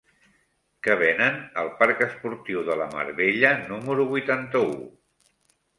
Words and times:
Què 0.87 0.95
venen 1.01 1.37
al 1.63 1.69
parc 1.83 2.01
Esportiu 2.07 2.65
de 2.71 2.81
la 2.81 2.89
Mar 2.97 3.07
Bella 3.21 3.53
número 3.73 4.09
vuitanta-u? 4.15 4.75